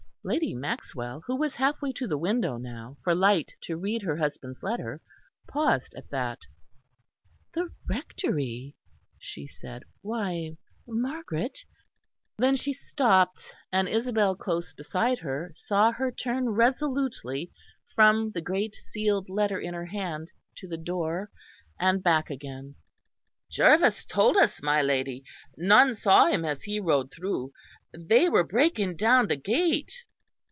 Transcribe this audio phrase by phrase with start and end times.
[0.23, 4.17] Lady Maxwell, who was half way to the window now, for light to read her
[4.17, 5.01] husband's letter,
[5.47, 6.37] paused at that.
[7.55, 8.75] "The Rectory?"
[9.17, 9.81] she said.
[10.03, 11.65] "Why Margaret"
[12.37, 17.51] then she stopped, and Isabel close beside her, saw her turn resolutely
[17.95, 21.31] from the great sealed letter in her hand to the door,
[21.79, 22.75] and back again.
[23.49, 25.23] "Jervis told us, my lady;
[25.57, 27.53] none saw him as he rode through
[27.91, 30.03] they were breaking down the gate."